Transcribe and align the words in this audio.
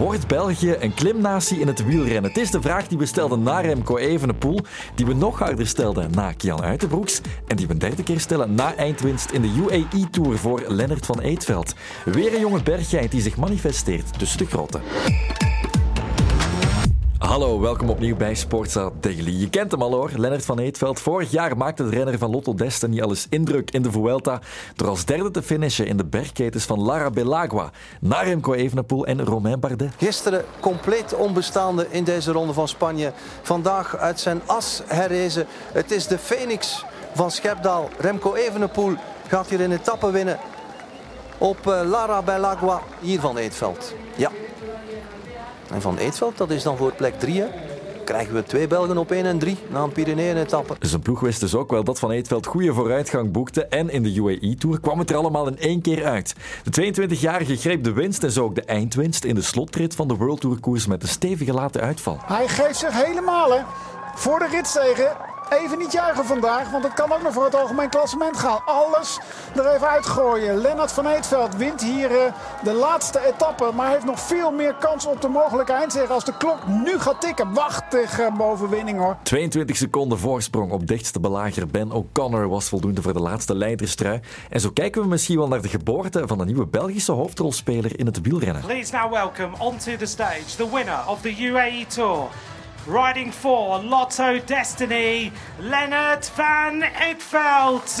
Wordt 0.00 0.26
België 0.26 0.76
een 0.78 0.94
klimnatie 0.94 1.60
in 1.60 1.66
het 1.66 1.84
wielrennen? 1.84 2.30
Het 2.30 2.36
is 2.36 2.50
de 2.50 2.60
vraag 2.60 2.88
die 2.88 2.98
we 2.98 3.06
stelden 3.06 3.42
na 3.42 3.60
Remco 3.60 3.96
Evenepoel, 3.96 4.60
die 4.94 5.06
we 5.06 5.14
nog 5.14 5.38
harder 5.38 5.66
stelden 5.66 6.10
na 6.10 6.32
Kian 6.32 6.62
Uitenbroeks 6.62 7.20
en 7.46 7.56
die 7.56 7.66
we 7.66 7.72
een 7.72 7.78
derde 7.78 8.02
keer 8.02 8.20
stellen 8.20 8.54
na 8.54 8.74
eindwinst 8.74 9.30
in 9.30 9.42
de 9.42 9.54
UAE 9.58 10.10
Tour 10.10 10.38
voor 10.38 10.64
Lennart 10.68 11.06
van 11.06 11.20
Eetveld. 11.20 11.74
Weer 12.04 12.34
een 12.34 12.40
jonge 12.40 12.62
berggeit 12.62 13.10
die 13.10 13.20
zich 13.20 13.36
manifesteert 13.36 14.18
tussen 14.18 14.38
de 14.38 14.46
grotten. 14.46 14.80
Hallo, 17.20 17.60
welkom 17.60 17.90
opnieuw 17.90 18.16
bij 18.16 18.34
Sportza 18.34 18.90
Daily. 19.00 19.40
Je 19.40 19.50
kent 19.50 19.70
hem 19.70 19.82
al 19.82 19.92
hoor, 19.92 20.10
Lennart 20.16 20.44
van 20.44 20.58
Eetveld. 20.58 21.00
Vorig 21.00 21.30
jaar 21.30 21.56
maakte 21.56 21.84
de 21.84 21.90
renner 21.90 22.18
van 22.18 22.30
Lotto 22.30 22.54
Destiny 22.54 23.00
al 23.00 23.08
eens 23.08 23.26
indruk 23.28 23.70
in 23.70 23.82
de 23.82 23.90
Vuelta 23.90 24.40
door 24.76 24.88
als 24.88 25.04
derde 25.04 25.30
te 25.30 25.42
finishen 25.42 25.86
in 25.86 25.96
de 25.96 26.04
bergketens 26.04 26.64
van 26.64 26.80
Lara 26.80 27.10
Belagua. 27.10 27.70
Na 28.00 28.20
Remco 28.20 28.54
Evenepoel 28.54 29.06
en 29.06 29.24
Romain 29.24 29.60
Bardet. 29.60 29.92
Gisteren 29.96 30.44
compleet 30.60 31.14
onbestaande 31.14 31.86
in 31.90 32.04
deze 32.04 32.32
ronde 32.32 32.52
van 32.52 32.68
Spanje. 32.68 33.12
Vandaag 33.42 33.96
uit 33.96 34.20
zijn 34.20 34.40
as 34.46 34.82
herrezen. 34.86 35.46
Het 35.72 35.90
is 35.90 36.06
de 36.06 36.18
Phoenix 36.18 36.84
van 37.14 37.30
Schepdaal. 37.30 37.88
Remco 37.98 38.34
Evenepoel 38.34 38.94
gaat 39.26 39.48
hier 39.48 39.60
een 39.60 39.72
etappe 39.72 40.10
winnen 40.10 40.38
op 41.38 41.66
eh, 41.66 41.80
Lara 41.84 42.22
Belagua 42.22 42.80
hier 43.00 43.20
van 43.20 43.36
Eetveld. 43.36 43.94
Ja, 44.16 44.30
en 45.70 45.82
Van 45.82 45.96
Eetveld, 45.96 46.36
dat 46.36 46.50
is 46.50 46.62
dan 46.62 46.76
voor 46.76 46.92
plek 46.92 47.18
3. 47.18 47.44
Krijgen 48.04 48.34
we 48.34 48.42
twee 48.42 48.66
Belgen 48.66 48.98
op 48.98 49.10
1 49.10 49.24
en 49.24 49.38
3 49.38 49.56
na 49.68 49.82
een 49.82 49.92
Pyreneeën-etappe. 49.92 50.76
Zijn 50.80 51.00
ploeg 51.00 51.20
wist 51.20 51.40
dus 51.40 51.54
ook 51.54 51.70
wel 51.70 51.84
dat 51.84 51.98
Van 51.98 52.10
Eetveld 52.10 52.46
goede 52.46 52.74
vooruitgang 52.74 53.32
boekte. 53.32 53.66
En 53.66 53.90
in 53.90 54.02
de 54.02 54.14
UAE-tour 54.14 54.80
kwam 54.80 54.98
het 54.98 55.10
er 55.10 55.16
allemaal 55.16 55.46
in 55.46 55.58
één 55.58 55.80
keer 55.80 56.04
uit. 56.04 56.34
De 56.70 56.92
22-jarige 56.92 57.56
greep 57.56 57.84
de 57.84 57.92
winst 57.92 58.22
en 58.22 58.30
zo 58.30 58.44
ook 58.44 58.54
de 58.54 58.64
eindwinst 58.64 59.24
in 59.24 59.34
de 59.34 59.42
slotrit 59.42 59.94
van 59.94 60.08
de 60.08 60.16
World 60.16 60.40
Tour 60.40 60.60
koers 60.60 60.86
met 60.86 61.02
een 61.02 61.08
stevige 61.08 61.52
late 61.52 61.80
uitval. 61.80 62.18
Hij 62.22 62.48
geeft 62.48 62.78
zich 62.78 63.04
helemaal 63.04 63.52
hè. 63.52 63.60
Voor 64.14 64.38
de 64.38 64.48
ritzegen 64.50 65.16
even 65.50 65.78
niet 65.78 65.92
juichen 65.92 66.24
vandaag, 66.24 66.70
want 66.70 66.84
het 66.84 66.94
kan 66.94 67.12
ook 67.12 67.22
nog 67.22 67.32
voor 67.32 67.44
het 67.44 67.54
algemeen 67.54 67.88
klassement 67.88 68.36
gaan. 68.36 68.60
Alles 68.64 69.18
er 69.56 69.74
even 69.74 69.88
uitgooien. 69.88 70.56
Lennart 70.56 70.92
van 70.92 71.06
Eetveld 71.06 71.56
wint 71.56 71.82
hier 71.82 72.10
uh, 72.10 72.16
de 72.62 72.72
laatste 72.72 73.26
etappe, 73.26 73.70
maar 73.74 73.90
heeft 73.90 74.04
nog 74.04 74.20
veel 74.20 74.50
meer 74.50 74.74
kans 74.74 75.06
op 75.06 75.20
de 75.20 75.28
mogelijke 75.28 75.72
eindzege 75.72 76.12
als 76.12 76.24
de 76.24 76.36
klok 76.36 76.66
nu 76.66 76.98
gaat 76.98 77.20
tikken. 77.20 77.54
Wachtige 77.54 78.22
uh, 78.22 78.36
bovenwinning 78.36 78.98
hoor. 78.98 79.16
22 79.22 79.76
seconden 79.76 80.18
voorsprong 80.18 80.72
op 80.72 80.86
dichtste 80.86 81.20
belager 81.20 81.66
Ben 81.66 81.92
O'Connor 81.92 82.48
was 82.48 82.68
voldoende 82.68 83.02
voor 83.02 83.12
de 83.12 83.20
laatste 83.20 83.54
leiderstrui. 83.54 84.20
En 84.50 84.60
zo 84.60 84.70
kijken 84.70 85.02
we 85.02 85.08
misschien 85.08 85.36
wel 85.36 85.48
naar 85.48 85.62
de 85.62 85.68
geboorte 85.68 86.26
van 86.26 86.38
de 86.38 86.44
nieuwe 86.44 86.66
Belgische 86.66 87.12
hoofdrolspeler 87.12 87.98
in 87.98 88.06
het 88.06 88.20
wielrennen. 88.20 88.62
Please 88.62 88.92
now 88.96 89.12
welcome 89.12 89.50
onto 89.58 89.96
the 89.96 90.06
stage 90.06 90.56
the 90.56 90.70
winner 90.72 90.98
of 91.06 91.20
the 91.20 91.42
UAE 91.42 91.86
Tour. 91.86 92.28
Riding 92.87 93.31
for 93.31 93.79
Lotto 93.79 94.39
Destiny, 94.39 95.31
Lennart 95.59 96.31
van 96.37 96.83
Eetveld. 96.83 97.99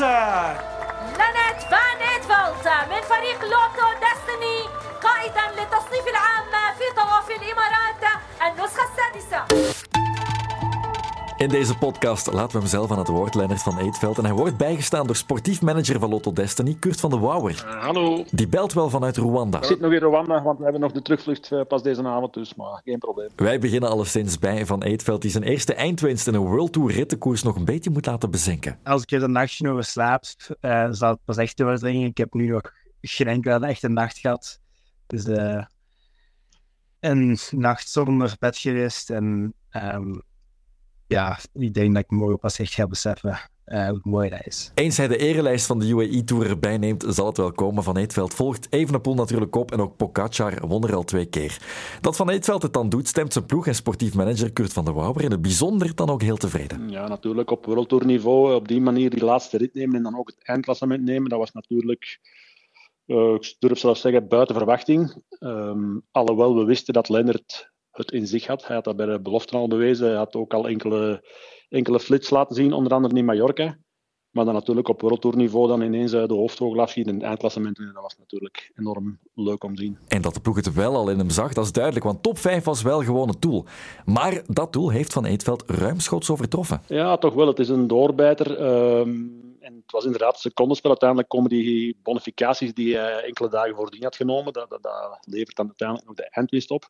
لنت 1.19 1.61
فان 1.71 2.01
ايتفلت 2.01 2.67
من 2.89 3.01
فريق 3.01 3.41
لوتو 3.43 3.87
ديستني 3.99 4.59
قائدا 5.03 5.61
للتصنيف 5.61 6.07
العام 6.07 6.73
في 6.77 6.95
طواف 6.95 7.31
الامارات 7.31 8.21
النسخه 8.47 8.83
السادسه 8.83 9.45
In 11.40 11.48
deze 11.48 11.78
podcast 11.78 12.32
laten 12.32 12.52
we 12.52 12.58
hem 12.58 12.68
zelf 12.68 12.90
aan 12.90 12.98
het 12.98 13.08
woord, 13.08 13.34
Lennart 13.34 13.62
van 13.62 13.78
Eetveld. 13.78 14.18
En 14.18 14.24
hij 14.24 14.32
wordt 14.32 14.56
bijgestaan 14.56 15.06
door 15.06 15.16
sportief 15.16 15.62
manager 15.62 15.98
van 15.98 16.10
Lotto 16.10 16.32
Destiny, 16.32 16.76
Kurt 16.80 17.00
van 17.00 17.10
de 17.10 17.18
Wouwer. 17.18 17.64
Uh, 17.66 17.82
hallo. 17.82 18.24
Die 18.30 18.48
belt 18.48 18.72
wel 18.72 18.90
vanuit 18.90 19.16
Rwanda. 19.16 19.58
Ik 19.58 19.64
zit 19.64 19.80
nog 19.80 19.92
in 19.92 19.98
Rwanda, 19.98 20.42
want 20.42 20.58
we 20.58 20.62
hebben 20.62 20.80
nog 20.80 20.92
de 20.92 21.02
terugvlucht 21.02 21.50
uh, 21.50 21.60
pas 21.68 21.82
deze 21.82 22.04
avond, 22.04 22.34
dus 22.34 22.54
maar 22.54 22.80
geen 22.84 22.98
probleem. 22.98 23.28
Wij 23.36 23.58
beginnen 23.58 23.90
alleszins 23.90 24.38
bij 24.38 24.66
Van 24.66 24.82
Eetveld, 24.82 25.22
die 25.22 25.30
zijn 25.30 25.44
eerste 25.44 25.74
eindwinst 25.74 26.26
in 26.26 26.34
een 26.34 26.46
World 26.46 26.72
Tour 26.72 26.92
rittenkoers 26.92 27.42
nog 27.42 27.56
een 27.56 27.64
beetje 27.64 27.90
moet 27.90 28.06
laten 28.06 28.30
bezinken. 28.30 28.78
Als 28.84 29.02
ik 29.02 29.10
er 29.10 29.22
een 29.22 29.32
nachtje 29.32 29.70
over 29.70 29.84
slaap, 29.84 30.24
uh, 30.60 30.88
zal 30.90 31.10
het 31.10 31.24
pas 31.24 31.36
echt 31.36 31.56
doordringen. 31.56 32.08
Ik 32.08 32.18
heb 32.18 32.34
nu 32.34 32.46
nog 32.46 32.72
geen 33.00 33.26
enkele 33.26 33.66
echte 33.66 33.88
nacht 33.88 34.18
gehad. 34.18 34.60
Dus 35.06 35.24
een 37.00 37.38
nacht 37.50 37.88
zonder 37.88 38.36
bed 38.38 38.58
geweest 38.58 39.10
en... 39.10 39.54
Um, 39.72 40.22
ja, 41.10 41.38
ik 41.52 41.74
denk 41.74 41.94
dat 41.94 42.02
ik 42.02 42.10
morgen 42.10 42.38
pas 42.38 42.58
echt 42.58 42.74
ga 42.74 42.86
beseffen 42.86 43.38
uh, 43.70 43.88
hoe 43.88 44.00
mooi 44.02 44.28
dat 44.28 44.46
is. 44.46 44.70
Eens 44.74 44.96
hij 44.96 45.08
de 45.08 45.16
erelijst 45.16 45.66
van 45.66 45.78
de 45.78 45.88
UAE-tour 45.88 46.48
erbij 46.48 46.78
neemt, 46.78 47.04
zal 47.08 47.26
het 47.26 47.36
wel 47.36 47.52
komen. 47.52 47.82
Van 47.82 47.96
Eetveld 47.96 48.34
volgt 48.34 48.66
Evenepoel 48.70 49.14
natuurlijk 49.14 49.56
op 49.56 49.72
en 49.72 49.80
ook 49.80 49.96
Pogacar 49.96 50.66
won 50.66 50.84
er 50.84 50.94
al 50.94 51.04
twee 51.04 51.26
keer. 51.26 51.58
Dat 52.00 52.16
Van 52.16 52.30
Eetveld 52.30 52.62
het 52.62 52.72
dan 52.72 52.88
doet, 52.88 53.08
stemt 53.08 53.32
zijn 53.32 53.46
ploeg 53.46 53.66
en 53.66 53.74
sportief 53.74 54.14
manager 54.14 54.52
Kurt 54.52 54.72
van 54.72 54.84
der 54.84 54.94
Wouwer 54.94 55.24
in 55.24 55.30
het 55.30 55.42
bijzonder 55.42 55.94
dan 55.94 56.10
ook 56.10 56.22
heel 56.22 56.36
tevreden. 56.36 56.90
Ja, 56.90 57.08
natuurlijk 57.08 57.50
op 57.50 57.66
wereldtourniveau 57.66 58.54
op 58.54 58.68
die 58.68 58.80
manier 58.80 59.10
die 59.10 59.24
laatste 59.24 59.56
rit 59.56 59.74
nemen 59.74 59.96
en 59.96 60.02
dan 60.02 60.18
ook 60.18 60.28
het 60.28 60.46
eindklassement 60.46 61.02
nemen, 61.02 61.30
dat 61.30 61.38
was 61.38 61.52
natuurlijk... 61.52 62.20
Uh, 63.06 63.34
ik 63.34 63.56
durf 63.58 63.78
zelfs 63.78 64.00
zeggen, 64.00 64.28
buiten 64.28 64.54
verwachting. 64.54 65.22
Um, 65.40 66.02
alhoewel 66.10 66.56
we 66.56 66.64
wisten 66.64 66.94
dat 66.94 67.08
Lennart 67.08 67.70
het 68.00 68.12
in 68.12 68.26
zich 68.26 68.46
had. 68.46 68.66
Hij 68.66 68.74
had 68.74 68.84
dat 68.84 68.96
bij 68.96 69.06
de 69.06 69.20
belofte 69.20 69.56
al 69.56 69.68
bewezen. 69.68 70.06
Hij 70.06 70.16
had 70.16 70.34
ook 70.34 70.54
al 70.54 70.68
enkele, 70.68 71.28
enkele 71.68 72.00
flits 72.00 72.30
laten 72.30 72.56
zien, 72.56 72.72
onder 72.72 72.92
andere 72.92 73.16
in 73.16 73.24
Mallorca. 73.24 73.78
Maar 74.30 74.44
dan 74.44 74.54
natuurlijk 74.54 74.88
op 74.88 75.00
wereldtourniveau 75.00 75.68
dan 75.68 75.82
ineens 75.82 76.10
de 76.10 76.26
hoofdvogel 76.28 76.80
afschiet 76.80 77.06
in 77.06 77.14
het 77.14 77.22
eindklassement. 77.22 77.78
En 77.78 77.90
dat 77.94 78.02
was 78.02 78.16
natuurlijk 78.18 78.72
enorm 78.76 79.18
leuk 79.34 79.64
om 79.64 79.74
te 79.74 79.82
zien. 79.82 79.98
En 80.08 80.22
dat 80.22 80.34
de 80.34 80.40
ploeg 80.40 80.56
het 80.56 80.74
wel 80.74 80.94
al 80.94 81.10
in 81.10 81.18
hem 81.18 81.30
zag, 81.30 81.52
dat 81.52 81.64
is 81.64 81.72
duidelijk. 81.72 82.04
Want 82.04 82.22
top 82.22 82.38
5 82.38 82.64
was 82.64 82.82
wel 82.82 83.02
gewoon 83.02 83.28
het 83.28 83.42
doel. 83.42 83.64
Maar 84.04 84.42
dat 84.46 84.72
doel 84.72 84.90
heeft 84.90 85.12
Van 85.12 85.24
Eetveld 85.24 85.64
ruimschoots 85.66 86.30
overtroffen. 86.30 86.82
Ja, 86.86 87.16
toch 87.16 87.34
wel. 87.34 87.46
Het 87.46 87.58
is 87.58 87.68
een 87.68 87.86
doorbijter. 87.86 88.60
Um, 88.60 89.56
en 89.60 89.74
het 89.74 89.92
was 89.92 90.04
inderdaad 90.04 90.34
een 90.34 90.40
secondenspel. 90.40 90.90
Uiteindelijk 90.90 91.28
komen 91.28 91.50
die 91.50 91.98
bonificaties 92.02 92.74
die 92.74 92.96
hij 92.96 93.22
enkele 93.24 93.48
dagen 93.48 93.74
voordien 93.74 94.02
had 94.02 94.16
genomen. 94.16 94.52
Dat, 94.52 94.70
dat, 94.70 94.82
dat 94.82 95.18
levert 95.20 95.56
dan 95.56 95.66
uiteindelijk 95.66 96.08
nog 96.08 96.16
de 96.16 96.30
eindwinst 96.30 96.70
op. 96.70 96.88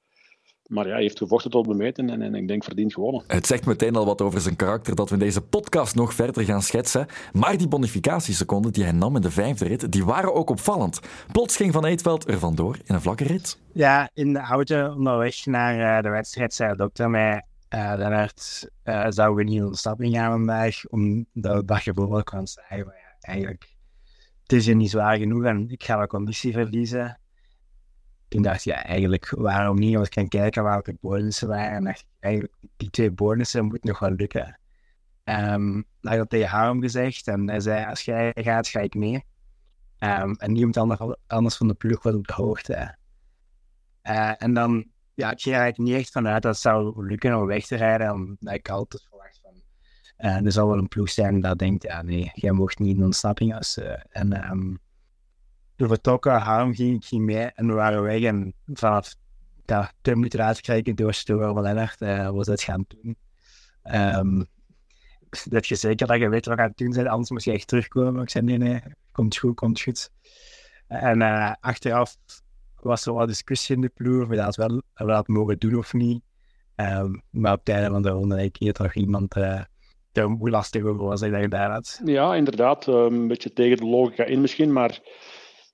Maar 0.71 0.87
ja, 0.87 0.93
hij 0.93 1.03
heeft 1.03 1.19
gevochten 1.19 1.51
tot 1.51 1.67
bemeten 1.67 2.11
en, 2.11 2.23
en 2.23 2.35
ik 2.35 2.49
denk 2.49 2.65
verdiend 2.65 2.95
gewonnen. 2.95 3.23
Het 3.27 3.47
zegt 3.47 3.67
meteen 3.67 3.97
al 3.97 4.07
wat 4.07 4.21
over 4.21 4.41
zijn 4.41 4.57
karakter 4.57 4.95
dat 4.95 5.09
we 5.09 5.15
in 5.15 5.21
deze 5.21 5.41
podcast 5.41 5.95
nog 5.95 6.15
verder 6.15 6.45
gaan 6.45 6.63
schetsen. 6.63 7.07
Maar 7.33 7.57
die 7.57 7.69
bonificatieseconden 7.69 8.73
die 8.73 8.83
hij 8.83 8.93
nam 8.93 9.17
in 9.17 9.23
de 9.23 9.31
vijfde 9.31 9.67
rit, 9.67 9.93
die 9.93 10.05
waren 10.05 10.35
ook 10.35 10.51
opvallend. 10.51 11.01
Plots 11.33 11.57
ging 11.57 11.73
Van 11.73 11.85
Eetveld 11.85 12.29
er 12.29 12.39
vandoor 12.39 12.77
in 12.85 12.95
een 12.95 13.01
vlakke 13.01 13.25
rit. 13.25 13.59
Ja, 13.73 14.11
in 14.15 14.33
de 14.33 14.39
auto 14.39 14.93
onderweg 14.93 15.47
naar 15.47 15.97
uh, 15.97 16.03
de 16.03 16.09
wedstrijd 16.09 16.55
zei 16.55 16.71
de 16.71 16.77
dokter 16.77 17.11
mij... 17.11 17.45
Uh, 17.75 17.93
Lennart, 17.97 18.69
uh, 18.85 19.07
zouden 19.09 19.37
we 19.37 19.51
niet 19.51 19.61
in 19.61 19.67
ontsnapping 19.67 20.15
gaan 20.15 20.31
vandaag, 20.31 20.87
omdat 20.89 21.25
de 21.33 21.65
dag 21.65 21.87
ervoor 21.87 22.25
kan 22.25 22.47
zeggen, 22.47 22.87
maar 22.87 22.95
ja, 22.95 23.17
eigenlijk, 23.21 23.77
het 24.43 24.53
is 24.53 24.65
je 24.65 24.75
niet 24.75 24.91
zwaar 24.91 25.17
genoeg 25.17 25.45
en 25.45 25.71
ik 25.71 25.85
ga 25.85 25.97
wat 25.97 26.09
conditie 26.09 26.53
verliezen 26.53 27.20
toen 28.31 28.43
dacht 28.43 28.65
je 28.65 28.73
eigenlijk, 28.73 29.31
waarom 29.31 29.79
niet? 29.79 29.97
Als 29.97 30.07
ik 30.07 30.15
kan 30.15 30.29
kijken 30.29 30.65
welke 30.65 30.97
bonussen 31.01 31.49
waren, 31.49 31.77
en 31.77 31.85
dacht 31.85 32.01
ik, 32.01 32.07
eigenlijk, 32.21 32.55
die 32.77 32.91
twee 32.91 33.11
bonussen 33.11 33.65
moeten 33.65 33.89
nog 33.89 33.99
wel 33.99 34.11
lukken. 34.11 34.59
Um, 35.25 35.85
dat 36.01 36.17
had 36.17 36.31
tegen 36.31 36.49
Harm 36.49 36.81
gezegd 36.81 37.27
en 37.29 37.49
hij 37.49 37.61
zei, 37.61 37.87
als 37.87 38.03
jij 38.03 38.33
gaat, 38.35 38.69
ga 38.69 38.81
ik 38.81 38.95
mee. 38.95 39.25
Um, 39.99 40.35
en 40.35 40.53
niemand 40.53 40.77
anders, 40.77 41.01
anders 41.27 41.57
van 41.57 41.69
de 41.69 41.75
ploeg 41.75 42.03
was 42.03 42.15
op 42.15 42.27
de 42.27 42.33
hoogte. 42.33 42.97
Uh, 44.03 44.43
en 44.43 44.55
dan, 44.55 44.87
ja, 45.15 45.31
ik 45.31 45.41
ging 45.41 45.57
eigenlijk 45.57 45.91
niet 45.91 46.01
echt 46.01 46.13
vanuit 46.13 46.43
dat 46.43 46.53
het 46.53 46.63
zou 46.63 47.07
lukken 47.07 47.39
om 47.39 47.47
weg 47.47 47.67
te 47.67 47.77
rijden, 47.77 48.13
omdat 48.13 48.55
ik 48.55 48.69
altijd 48.69 49.07
verwacht 49.09 49.41
van, 49.43 49.53
uh, 50.19 50.45
er 50.45 50.53
zal 50.53 50.69
wel 50.69 50.79
een 50.79 50.89
ploeg 50.89 51.11
zijn 51.11 51.41
dat 51.41 51.59
denkt, 51.59 51.83
ja 51.83 52.03
nee, 52.03 52.31
jij 52.35 52.53
mocht 52.53 52.79
niet 52.79 52.97
in 52.97 53.05
ontsnapping. 53.05 53.77
Uh, 53.79 53.93
en 54.09 54.51
um, 54.51 54.79
we 55.81 55.87
vertrokken, 55.87 56.33
Harm 56.33 56.75
ging, 56.75 57.05
ging 57.05 57.25
mee 57.25 57.45
en 57.45 57.67
we 57.67 57.73
waren 57.73 58.03
weg. 58.03 58.23
En 58.23 58.55
vanaf 58.67 59.15
ja, 59.67 59.93
twee 60.01 60.15
minuten 60.15 60.45
uitkijken 60.45 60.97
door 60.97 61.15
Stoer 61.15 61.53
van 61.55 61.63
Lennart 61.63 62.01
uh, 62.01 62.31
was 62.31 62.47
dat 62.47 62.63
gaan 62.63 62.85
doen. 62.89 63.17
Um, 63.95 64.47
dat 65.45 65.67
je 65.67 65.75
zeker 65.75 66.07
dat 66.07 66.19
je 66.19 66.29
weet 66.29 66.47
wat 66.47 66.57
je 66.57 66.63
aan 66.63 66.69
het 66.69 66.79
doen 66.79 66.93
bent, 66.93 67.09
anders 67.09 67.31
moest 67.31 67.45
je 67.45 67.53
echt 67.53 67.69
terugkomen. 67.69 68.23
Ik 68.23 68.31
zei 68.31 68.45
nee, 68.45 68.59
nee, 68.59 68.81
komt 69.13 69.37
goed, 69.37 69.55
komt 69.55 69.81
goed. 69.81 70.11
En 70.87 71.21
uh, 71.21 71.53
achteraf 71.61 72.17
was 72.81 73.07
er 73.07 73.15
wel 73.15 73.27
discussie 73.27 73.75
in 73.75 73.81
de 73.81 73.89
ploeg, 73.89 74.23
of 74.23 74.29
we 74.29 74.37
dat 74.37 74.57
wel 74.57 74.83
we 74.95 75.07
dat 75.07 75.29
mogen 75.29 75.59
doen 75.59 75.75
of 75.75 75.93
niet. 75.93 76.23
Um, 76.77 77.23
maar 77.31 77.53
op 77.53 77.59
het 77.59 77.69
einde 77.69 77.91
van 77.91 78.03
de 78.03 78.09
ronde 78.09 78.37
denk 78.37 78.59
ik 78.59 78.75
dat 78.75 78.95
iemand 78.95 79.37
uh, 79.37 79.63
hoe 80.13 80.51
lastig 80.51 80.85
over 80.85 81.05
was 81.05 81.21
dat 81.21 81.51
daar 81.51 81.71
had. 81.71 82.01
Ja, 82.05 82.35
inderdaad. 82.35 82.87
Een 82.87 83.29
beetje 83.29 83.53
tegen 83.53 83.77
de 83.77 83.87
logica 83.87 84.25
in 84.25 84.41
misschien, 84.41 84.73
maar 84.73 85.01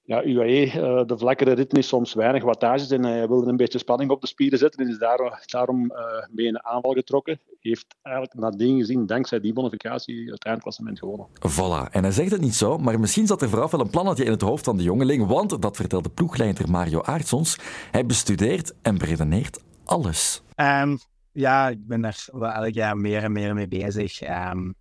ja, 0.07 0.25
UAE, 0.25 0.67
uh, 0.67 1.07
de 1.07 1.19
vlakkere 1.19 1.53
ritme 1.53 1.79
is 1.79 1.89
soms 1.89 2.15
weinig 2.15 2.43
wattages 2.43 2.91
en 2.91 3.03
hij 3.03 3.29
wilde 3.29 3.51
een 3.51 3.57
beetje 3.57 3.79
spanning 3.79 4.11
op 4.11 4.21
de 4.21 4.27
spieren 4.27 4.59
zetten 4.59 4.85
en 4.85 4.91
is 4.91 4.99
daar, 4.99 5.45
daarom 5.47 5.85
uh, 5.85 5.99
mee 6.31 6.47
in 6.47 6.53
de 6.53 6.63
aanval 6.63 6.93
getrokken. 6.93 7.41
Heeft 7.61 7.97
eigenlijk 8.03 8.37
nadien 8.37 8.79
gezien, 8.79 9.07
dankzij 9.07 9.41
die 9.41 9.53
bonificatie, 9.53 10.31
het 10.31 10.45
eindklassement 10.45 10.99
gewonnen. 10.99 11.27
Voilà, 11.27 11.91
en 11.91 12.03
hij 12.03 12.13
zegt 12.13 12.31
het 12.31 12.41
niet 12.41 12.55
zo, 12.55 12.79
maar 12.79 13.01
misschien 13.01 13.27
zat 13.27 13.43
er 13.43 13.49
vooraf 13.49 13.71
wel 13.71 13.81
een 13.81 13.91
plannetje 13.91 14.25
in 14.25 14.31
het 14.31 14.41
hoofd 14.41 14.65
van 14.65 14.77
de 14.77 14.83
jongeling, 14.83 15.27
want, 15.27 15.63
dat 15.63 15.77
vertelde 15.77 16.09
ploegleider 16.09 16.71
Mario 16.71 17.03
Aartsons, 17.03 17.59
hij 17.91 18.07
bestudeert 18.07 18.75
en 18.83 18.99
beredeneert 18.99 19.63
alles. 19.85 20.43
Um, 20.57 20.99
ja, 21.33 21.69
ik 21.69 21.87
ben 21.87 22.01
daar 22.01 22.27
wel 22.33 22.51
elk 22.51 22.75
jaar 22.75 22.97
meer 22.97 23.23
en 23.23 23.33
meer 23.33 23.55
mee 23.55 23.69
bezig. 23.69 24.21
Um, 24.53 24.75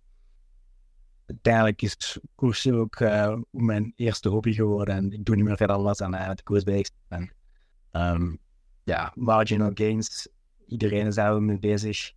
uiteindelijk 1.26 1.82
is 1.82 2.18
koersen 2.34 2.74
ook 2.74 3.00
uh, 3.00 3.36
mijn 3.50 3.92
eerste 3.96 4.28
hobby 4.28 4.52
geworden. 4.52 4.94
En 4.94 5.12
ik 5.12 5.24
doe 5.24 5.36
niet 5.36 5.44
meer 5.44 5.56
verder 5.56 5.76
anders 5.76 5.98
dan 5.98 6.14
uh, 6.14 6.30
de 6.34 6.42
koers 6.42 6.62
zijn. 7.08 7.32
Um, 7.92 8.38
ja, 8.84 9.12
marginal 9.14 9.70
gains. 9.74 10.28
Iedereen 10.66 11.06
is 11.06 11.14
daar 11.14 11.42
mee 11.42 11.58
bezig. 11.58 12.12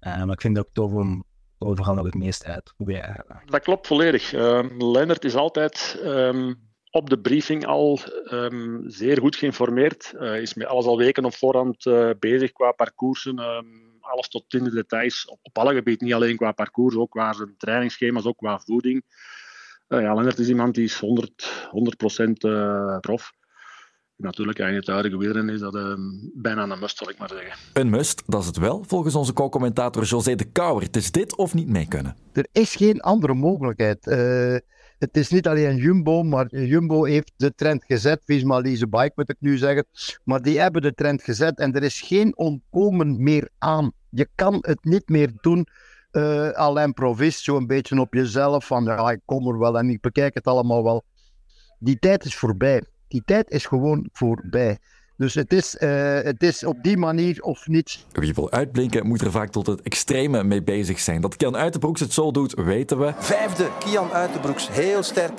Uh, 0.00 0.24
maar 0.24 0.34
ik 0.34 0.40
vind 0.40 0.58
ook 0.58 0.68
tof 0.72 0.92
om 0.92 1.24
overal 1.58 1.94
nog 1.94 2.04
het 2.04 2.14
meeste 2.14 2.46
uit 2.46 2.64
te 2.64 2.72
proberen. 2.76 3.24
Dat 3.44 3.62
klopt 3.62 3.86
volledig. 3.86 4.32
Uh, 4.32 4.64
Lennart 4.78 5.24
is 5.24 5.34
altijd 5.34 6.00
um, 6.04 6.68
op 6.90 7.10
de 7.10 7.20
briefing 7.20 7.66
al 7.66 7.98
zeer 8.86 9.18
goed 9.18 9.36
geïnformeerd. 9.36 10.14
Is 10.20 10.54
met 10.54 10.66
alles 10.66 10.84
al 10.84 10.96
weken 10.96 11.24
op 11.24 11.34
voorhand 11.34 11.86
uh, 11.86 12.10
bezig 12.18 12.52
qua 12.52 12.72
parcoursen 12.72 13.38
alles 14.10 14.28
tot 14.28 14.54
in 14.54 14.64
de 14.64 14.70
details 14.70 15.26
op, 15.26 15.38
op 15.42 15.58
alle 15.58 15.74
gebieden. 15.74 16.06
Niet 16.06 16.14
alleen 16.14 16.36
qua 16.36 16.52
parcours, 16.52 16.96
ook 16.96 17.10
qua 17.10 17.32
zijn 17.32 17.54
trainingsschema's, 17.56 18.24
ook 18.24 18.36
qua 18.36 18.58
voeding. 18.58 19.04
Uh, 19.88 20.00
ja, 20.00 20.14
Lennart 20.14 20.38
is 20.38 20.48
iemand 20.48 20.74
die 20.74 20.84
is 20.84 20.98
100, 20.98 21.68
100% 22.18 22.30
uh, 22.30 22.98
prof. 22.98 23.32
Natuurlijk, 24.16 24.58
in 24.58 24.74
het 24.74 24.86
huidige 24.86 25.18
wielrennen 25.18 25.54
is 25.54 25.60
dat 25.60 25.74
uh, 25.74 25.94
bijna 26.34 26.62
een 26.62 26.78
must, 26.78 26.96
zal 26.96 27.10
ik 27.10 27.18
maar 27.18 27.28
zeggen. 27.28 27.52
Een 27.72 27.90
must, 27.90 28.22
dat 28.26 28.40
is 28.40 28.46
het 28.46 28.56
wel, 28.56 28.84
volgens 28.86 29.14
onze 29.14 29.32
co-commentator 29.32 30.04
José 30.04 30.34
de 30.34 30.50
Kouwer. 30.52 30.82
Het 30.82 30.96
is 30.96 31.10
dit 31.10 31.36
of 31.36 31.54
niet 31.54 31.68
mee 31.68 31.88
kunnen. 31.88 32.16
Er 32.32 32.46
is 32.52 32.74
geen 32.74 33.00
andere 33.00 33.34
mogelijkheid. 33.34 34.06
Het 35.00 35.16
is 35.16 35.30
niet 35.30 35.46
alleen 35.46 35.76
Jumbo, 35.76 36.22
maar 36.22 36.46
Jumbo 36.56 37.04
heeft 37.04 37.32
de 37.36 37.54
trend 37.54 37.84
gezet. 37.84 38.22
Visma 38.24 38.60
Lease 38.60 38.88
Bike 38.88 39.12
moet 39.14 39.30
ik 39.30 39.36
nu 39.38 39.56
zeggen. 39.56 39.86
Maar 40.24 40.42
die 40.42 40.60
hebben 40.60 40.82
de 40.82 40.94
trend 40.94 41.22
gezet 41.22 41.58
en 41.58 41.74
er 41.74 41.82
is 41.82 42.00
geen 42.00 42.36
ontkomen 42.36 43.22
meer 43.22 43.48
aan. 43.58 43.92
Je 44.10 44.28
kan 44.34 44.58
het 44.60 44.84
niet 44.84 45.08
meer 45.08 45.32
doen 45.40 45.66
uh, 46.12 46.50
à 46.50 46.72
l'improvist, 46.72 47.44
zo 47.44 47.56
een 47.56 47.66
beetje 47.66 48.00
op 48.00 48.14
jezelf. 48.14 48.66
Van 48.66 48.84
ja, 48.84 49.10
ik 49.10 49.20
kom 49.24 49.48
er 49.48 49.58
wel 49.58 49.78
en 49.78 49.90
ik 49.90 50.00
bekijk 50.00 50.34
het 50.34 50.44
allemaal 50.44 50.84
wel. 50.84 51.04
Die 51.78 51.98
tijd 51.98 52.24
is 52.24 52.36
voorbij. 52.36 52.84
Die 53.08 53.22
tijd 53.24 53.50
is 53.50 53.66
gewoon 53.66 54.08
voorbij. 54.12 54.78
Dus 55.20 55.34
het 55.34 55.52
is, 55.52 55.76
uh, 55.80 56.20
het 56.20 56.42
is 56.42 56.64
op 56.64 56.82
die 56.82 56.96
manier 56.96 57.42
of 57.42 57.66
niets. 57.66 58.06
Wie 58.12 58.34
wil 58.34 58.50
uitblinken, 58.50 59.06
moet 59.06 59.20
er 59.20 59.30
vaak 59.30 59.50
tot 59.50 59.66
het 59.66 59.82
extreme 59.82 60.44
mee 60.44 60.62
bezig 60.62 61.00
zijn. 61.00 61.20
Dat 61.20 61.36
Kian 61.36 61.56
Uitenbroeks 61.56 62.00
het 62.00 62.12
zo 62.12 62.30
doet, 62.30 62.54
weten 62.54 62.98
we. 62.98 63.12
Vijfde, 63.18 63.68
Kian 63.78 64.12
Uitenbroeks, 64.12 64.68
heel 64.70 65.02
sterk. 65.02 65.38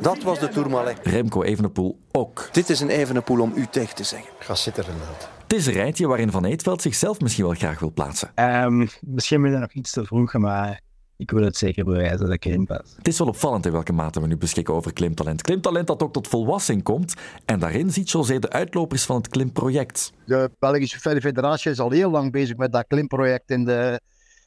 Dat 0.00 0.22
was 0.22 0.38
de 0.38 0.48
Tourmalet. 0.48 0.98
Remco 1.02 1.42
Evenepoel 1.42 1.98
ook. 2.10 2.48
Dit 2.52 2.70
is 2.70 2.80
een 2.80 2.88
Evenepoel 2.88 3.40
om 3.40 3.52
u 3.56 3.66
tegen 3.70 3.94
te 3.94 4.04
zeggen. 4.04 4.30
Ga 4.38 4.54
zitten, 4.54 4.84
Renald. 4.84 5.28
Het 5.42 5.52
is 5.52 5.66
een 5.66 5.72
rijtje 5.72 6.06
waarin 6.06 6.30
Van 6.30 6.44
Eetveld 6.44 6.82
zichzelf 6.82 7.20
misschien 7.20 7.44
wel 7.44 7.54
graag 7.54 7.78
wil 7.78 7.92
plaatsen. 7.92 8.32
Um, 8.64 8.88
misschien 9.00 9.42
ben 9.42 9.52
ik 9.52 9.58
nog 9.58 9.72
iets 9.72 9.90
te 9.90 10.04
vroeg, 10.04 10.32
maar 10.32 10.80
ik 11.22 11.30
wil 11.30 11.42
het 11.42 11.56
zeker 11.56 11.84
bewijzen 11.84 12.18
dat 12.18 12.32
ik 12.32 12.44
erin 12.44 12.66
pas. 12.66 12.94
Het 12.96 13.08
is 13.08 13.18
wel 13.18 13.28
opvallend 13.28 13.66
in 13.66 13.72
welke 13.72 13.92
mate 13.92 14.20
we 14.20 14.26
nu 14.26 14.36
beschikken 14.36 14.74
over 14.74 14.92
klimtalent. 14.92 15.42
Klimtalent 15.42 15.86
dat 15.86 16.02
ook 16.02 16.12
tot 16.12 16.28
volwassing 16.28 16.82
komt. 16.82 17.14
En 17.44 17.58
daarin 17.58 17.90
ziet 17.90 18.10
José 18.10 18.38
de 18.38 18.50
uitlopers 18.50 19.04
van 19.04 19.16
het 19.16 19.28
klimproject. 19.28 20.12
De 20.24 20.50
Belgische 20.58 20.98
Federatie 20.98 21.70
is 21.70 21.80
al 21.80 21.90
heel 21.90 22.10
lang 22.10 22.32
bezig 22.32 22.56
met 22.56 22.72
dat 22.72 22.84
klimproject 22.86 23.50
in 23.50 23.64
de... 23.64 24.00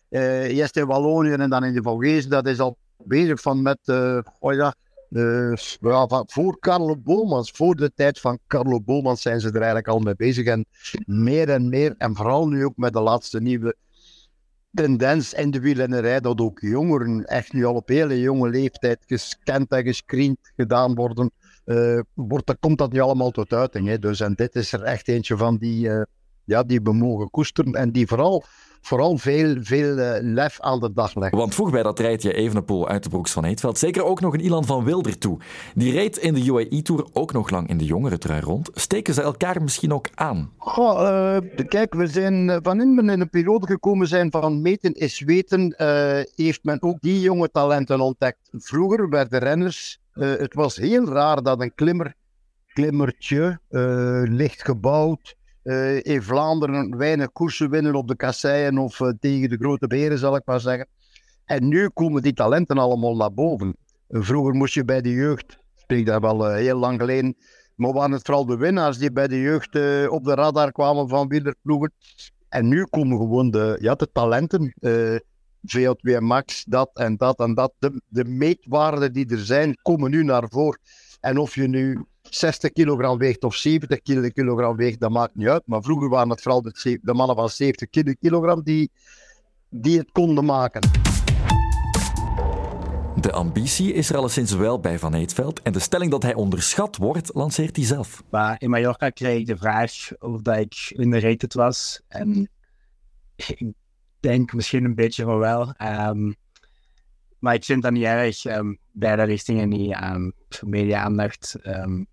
Uh, 0.10 0.44
eerst 0.44 0.78
in 0.78 0.86
Wallonië 0.86 1.32
en 1.32 1.50
dan 1.50 1.64
in 1.64 1.74
de 1.74 1.82
Vogezen. 1.82 2.30
Dat 2.30 2.48
is 2.48 2.60
al 2.60 2.78
bezig 3.04 3.42
van 3.42 3.62
met... 3.62 3.80
Uh, 3.86 4.20
oh 4.40 4.54
ja, 4.54 4.76
uh, 5.10 5.56
ja, 5.80 6.24
voor 6.26 6.60
Carlo 6.60 6.96
Bolmans, 6.98 7.52
voor 7.52 7.76
de 7.76 7.92
tijd 7.96 8.20
van 8.20 8.40
Carlo 8.48 8.82
Bolmans 8.82 9.22
zijn 9.22 9.40
ze 9.40 9.48
er 9.48 9.56
eigenlijk 9.56 9.88
al 9.88 10.00
mee 10.00 10.16
bezig. 10.16 10.46
En 10.46 10.66
meer 11.06 11.50
en 11.50 11.70
meer, 11.70 11.96
en 11.98 12.16
vooral 12.16 12.48
nu 12.48 12.66
ook 12.66 12.78
met 12.78 12.94
de 12.94 13.02
laatste 13.02 13.42
nieuwe 13.42 13.76
tendens 14.76 15.34
in 15.34 15.52
de 15.52 15.60
wielrennerij, 15.60 16.20
dat 16.20 16.40
ook 16.42 16.60
jongeren 16.60 17.26
echt 17.26 17.54
nu 17.54 17.66
al 17.66 17.74
op 17.74 17.88
hele 17.88 18.20
jonge 18.20 18.50
leeftijd 18.50 19.04
gescand 19.06 19.72
en 19.72 19.84
gescreend 19.84 20.38
gedaan 20.56 20.96
worden, 20.96 21.32
uh, 21.66 22.00
wordt, 22.14 22.46
dan 22.46 22.58
komt 22.60 22.78
dat 22.78 22.92
nu 22.92 23.00
allemaal 23.00 23.32
tot 23.32 23.54
uiting. 23.54 23.88
Hè. 23.88 24.00
Dus, 24.00 24.20
en 24.20 24.34
dit 24.34 24.56
is 24.56 24.72
er 24.72 24.82
echt 24.82 25.08
eentje 25.08 25.38
van 25.38 25.58
die, 25.58 25.88
uh, 25.88 26.02
ja, 26.44 26.64
die 26.64 26.82
we 26.84 26.94
mogen 26.94 27.30
koesteren 27.30 27.74
en 27.74 27.92
die 27.92 28.08
vooral 28.08 28.44
vooral 28.86 29.18
veel, 29.18 29.56
veel 29.60 29.98
uh, 29.98 30.16
lef 30.22 30.60
aan 30.60 30.80
de 30.80 30.94
dag 30.94 31.16
leggen. 31.16 31.38
Want 31.38 31.56
voeg 31.56 31.72
bij 31.72 31.84
dat 31.84 32.00
rijtje 32.00 32.34
Evenepoel 32.34 32.88
uit 32.88 33.04
de 33.04 33.10
broeks 33.10 33.32
van 33.32 33.44
Heetveld 33.44 33.78
zeker 33.78 34.04
ook 34.04 34.22
nog 34.22 34.34
een 34.34 34.40
Ilan 34.40 34.66
van 34.66 34.84
Wilder 34.84 35.18
toe. 35.18 35.40
Die 35.76 35.92
reed 35.92 36.18
in 36.18 36.34
de 36.34 36.46
UAE 36.46 36.82
Tour 36.82 37.08
ook 37.14 37.34
nog 37.34 37.50
lang 37.50 37.70
in 37.70 37.78
de 37.78 37.86
jongere 37.86 38.18
trui 38.18 38.42
rond. 38.42 38.70
Steken 38.74 39.14
ze 39.14 39.22
elkaar 39.22 39.62
misschien 39.62 39.94
ook 39.94 40.08
aan? 40.16 40.52
Goh, 40.58 41.02
uh, 41.02 41.68
kijk, 41.68 41.94
we 41.94 42.08
zijn 42.08 42.60
van 42.64 42.82
in 42.82 43.10
een 43.10 43.30
periode 43.30 43.68
gekomen 43.68 44.08
zijn 44.08 44.32
van 44.32 44.62
meten 44.62 44.94
is 44.94 45.20
weten, 45.20 45.76
uh, 45.78 46.20
heeft 46.36 46.64
men 46.64 46.82
ook 46.82 46.98
die 47.02 47.20
jonge 47.20 47.52
talenten 47.52 48.00
ontdekt. 48.00 48.50
Vroeger 48.52 49.10
werden 49.10 49.40
renners, 49.40 50.00
het 50.12 50.54
was 50.54 50.76
heel 50.76 51.06
raar 51.06 51.44
dat 51.44 51.62
een 51.62 51.76
klimmer, 51.76 52.14
klimmertje, 52.74 53.60
licht 54.30 54.64
gebouwd, 54.64 55.36
uh, 55.66 56.04
in 56.04 56.22
Vlaanderen 56.22 56.98
weinig 56.98 57.32
koersen 57.32 57.70
winnen 57.70 57.96
op 57.96 58.08
de 58.08 58.16
kasseien 58.16 58.78
of 58.78 59.00
uh, 59.00 59.10
tegen 59.20 59.50
de 59.50 59.58
grote 59.58 59.88
beren, 59.88 60.18
zal 60.18 60.36
ik 60.36 60.42
maar 60.46 60.60
zeggen. 60.60 60.88
En 61.46 61.68
nu 61.68 61.90
komen 61.90 62.22
die 62.22 62.34
talenten 62.34 62.78
allemaal 62.78 63.16
naar 63.16 63.34
boven. 63.34 63.76
Vroeger 64.10 64.54
moest 64.54 64.74
je 64.74 64.86
bij 64.86 65.02
de 65.02 65.12
jeugd, 65.12 65.58
spreek 65.76 66.06
daar 66.06 66.22
wel 66.22 66.54
heel 66.54 66.78
lang 66.78 67.00
geleden, 67.00 67.36
maar 67.76 67.94
waren 67.94 68.12
het 68.12 68.26
vooral 68.26 68.46
de 68.46 68.58
winnaars 68.58 68.98
die 68.98 69.12
bij 69.12 69.28
de 69.28 69.42
jeugd 69.42 69.76
op 70.10 70.24
de 70.24 70.34
radar 70.34 70.72
kwamen 70.72 71.10
van 71.10 71.28
wielerploegen. 71.28 71.92
En 72.50 72.68
nu 72.68 72.84
komen 72.84 73.18
gewoon 73.18 73.52
de, 73.52 73.78
ja, 73.82 73.96
de 73.96 74.12
talenten, 74.12 74.74
VO2 75.78 76.18
Max, 76.20 76.64
dat 76.64 76.90
en 76.94 77.18
dat 77.18 77.40
en 77.40 77.54
dat. 77.54 77.74
De, 77.80 78.02
de 78.08 78.26
meetwaarden 78.26 79.14
die 79.14 79.30
er 79.30 79.46
zijn, 79.46 79.76
komen 79.82 80.12
nu 80.12 80.24
naar 80.24 80.50
voren. 80.50 80.80
En 81.20 81.38
of 81.38 81.56
je 81.56 81.68
nu 81.68 82.06
60 82.36 82.72
kilogram 82.72 83.18
weegt 83.18 83.44
of 83.44 83.56
70 83.56 84.02
kilogram 84.34 84.76
weegt, 84.76 85.00
dat 85.00 85.12
maakt 85.12 85.36
niet 85.36 85.48
uit. 85.48 85.64
Maar 85.66 85.82
vroeger 85.82 86.10
waren 86.10 86.30
het 86.30 86.42
vooral 86.42 86.62
de, 86.62 87.00
de 87.02 87.14
mannen 87.14 87.36
van 87.36 87.50
70 87.50 88.16
kilogram 88.20 88.64
die, 88.64 88.92
die 89.70 89.98
het 89.98 90.12
konden 90.12 90.46
maken. 90.46 90.82
De 93.22 93.32
ambitie 93.32 93.94
is 93.94 94.10
er 94.10 94.18
alleszins 94.18 94.54
wel 94.54 94.80
bij 94.80 95.00
Van 95.00 95.14
Eetveld. 95.14 95.62
En 95.62 95.74
de 95.74 95.80
stelling 95.80 96.12
dat 96.12 96.24
hij 96.24 96.34
onderschat 96.34 96.98
wordt, 96.98 97.34
lanceert 97.34 97.76
hij 97.76 97.86
zelf. 97.86 98.24
Maar 98.30 98.56
in 98.60 98.70
Mallorca 98.70 99.10
kreeg 99.10 99.40
ik 99.40 99.46
de 99.46 99.58
vraag 99.58 99.92
of 100.20 100.42
dat 100.42 100.58
ik 100.58 100.94
underrated 100.98 101.54
was. 101.54 102.02
En 102.08 102.50
ik 103.36 103.66
denk 104.20 104.54
misschien 104.54 104.84
een 104.84 104.96
beetje 104.96 105.24
van 105.24 105.38
wel. 105.38 105.74
Um, 106.08 106.36
maar 107.40 107.54
ik 107.54 107.64
vind 107.64 107.82
dat 107.82 107.92
niet 107.92 108.04
erg. 108.04 108.46
Um, 108.46 108.78
beide 108.92 109.24
richtingen 109.24 109.70
niet. 109.70 109.98
Um, 110.04 110.34
media-aandacht 110.62 111.56
um, 111.64 112.08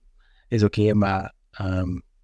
is 0.53 0.63
oké, 0.63 0.81
okay, 0.81 0.93
maar 0.93 1.35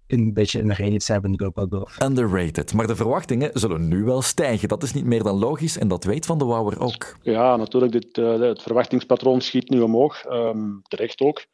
een 0.07 0.33
beetje 0.33 0.59
underrated 0.59 1.03
zijn 1.03 1.21
vind 1.21 1.33
ik 1.33 1.47
ook 1.47 1.55
wel 1.55 1.67
doof. 1.67 2.01
Underrated. 2.01 2.73
Maar 2.73 2.87
de 2.87 2.95
verwachtingen 2.95 3.49
zullen 3.53 3.87
nu 3.87 4.03
wel 4.03 4.21
stijgen. 4.21 4.67
Dat 4.67 4.83
is 4.83 4.93
niet 4.93 5.05
meer 5.05 5.23
dan 5.23 5.39
logisch 5.39 5.77
en 5.77 5.87
dat 5.87 6.03
weet 6.03 6.25
Van 6.25 6.37
de 6.37 6.45
Wouwer 6.45 6.79
ook. 6.79 7.15
Ja, 7.21 7.55
natuurlijk. 7.55 7.91
Dit, 7.91 8.17
uh, 8.17 8.39
het 8.39 8.61
verwachtingspatroon 8.61 9.41
schiet 9.41 9.69
nu 9.69 9.81
omhoog. 9.81 10.21
terecht 10.87 11.21
ook. 11.21 11.45